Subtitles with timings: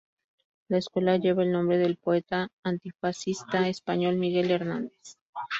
[0.67, 5.19] La escuela lleva el nombre del poeta antifascista español Miguel Hernández.